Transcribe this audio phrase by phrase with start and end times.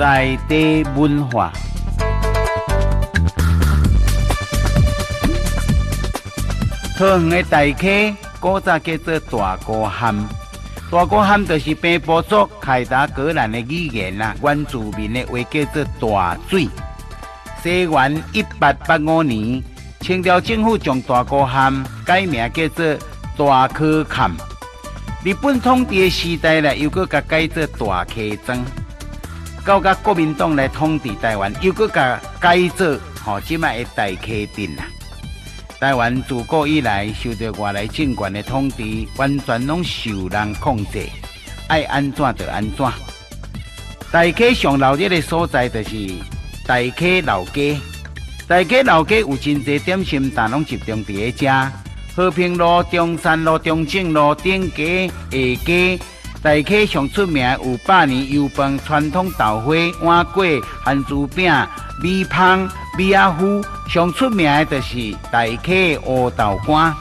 [0.00, 1.52] 在地文化。
[6.96, 10.16] 桃园的大溪，古早叫做大锅涵。
[10.90, 16.66] 大锅涵就是平埔族凯达格兰的语言啦，原住民的话叫做大水。
[17.62, 19.62] 西元一八八五年，
[20.00, 22.94] 清朝政府将大锅涵改名叫做
[23.36, 24.30] 大嵙崁。
[25.22, 28.58] 日本统治的时代呢，又搁甲改做大溪庄。
[29.64, 32.86] 到甲国民党来统治台湾，又搁甲改造
[33.24, 34.84] 吼，即卖的大溪镇啦。
[35.78, 38.82] 台湾自古以来受到外来政权的统治，
[39.16, 41.06] 完全拢受人控制，
[41.68, 42.86] 爱安怎就安怎。
[44.10, 46.08] 大溪上闹热的所在就是
[46.66, 47.78] 大溪老街，
[48.48, 51.48] 大溪老街有真侪点心但拢集中伫咧遮，
[52.16, 55.98] 和平路、中山路、中正路、顶街、下街。
[56.42, 61.52] 大溪上出名有百年油饭、传统豆花、碗粿、番薯饼、
[62.02, 63.62] 米汤、米仔糊。
[63.90, 66.94] 上出名的就是大溪乌豆干。